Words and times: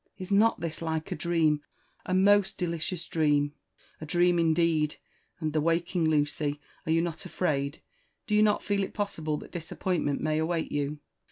—^Is 0.19 0.31
not 0.31 0.59
this 0.61 0.81
like 0.81 1.11
a 1.11 1.15
dream— 1.15 1.61
a 2.07 2.13
most 2.15 2.57
delicious 2.57 3.07
dream?" 3.07 3.53
'* 3.75 4.01
A 4.01 4.05
dream, 4.07 4.39
indeed!— 4.39 4.95
And 5.39 5.53
the 5.53 5.61
waking, 5.61 6.09
Lucy? 6.09 6.59
Are 6.87 6.91
you 6.91 7.03
not 7.03 7.23
afraid?— 7.23 7.83
do 8.25 8.33
you 8.33 8.41
not 8.41 8.63
feel 8.63 8.81
it 8.83 8.95
possible 8.95 9.37
that 9.37 9.51
disappointment 9.51 10.19
may 10.19 10.39
await 10.39 10.71
you 10.71 10.97